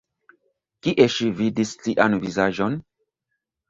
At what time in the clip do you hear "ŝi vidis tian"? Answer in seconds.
1.17-2.19